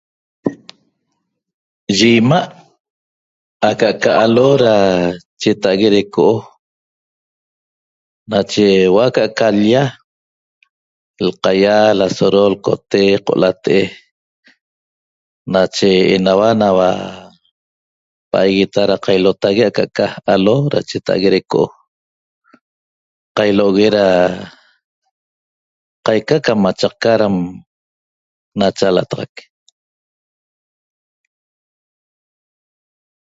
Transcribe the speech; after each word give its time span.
Eye 1.93 2.09
imaa 2.21 3.67
que 3.79 3.87
eca 3.93 4.11
alo 4.23 4.45
chetaague 5.41 5.87
da 5.93 5.97
roc 6.03 6.15
o' 6.31 6.47
nache 8.31 8.65
huoo' 8.93 9.15
ca 9.37 9.47
l'lia 9.59 9.83
lcalya 11.25 11.75
la 11.99 12.05
nohole 12.07 12.07
lasoro, 12.31 12.43
co 12.65 12.73
latee 13.41 13.83
nache 15.53 15.89
enaguaq 16.15 16.53
na 16.61 16.67
da 18.89 18.95
cailotegue 19.05 19.67
ca 19.77 19.83
aca 19.89 20.05
roc 20.45 20.75
o' 23.67 23.75
da 23.95 24.01
qaica 26.05 26.35
qamchaca 26.45 27.13
nachalataxaq 28.59 29.33